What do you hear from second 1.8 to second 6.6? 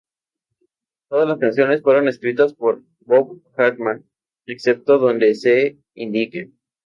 fueron escritas por Bob Hartman, excepto donde se indique.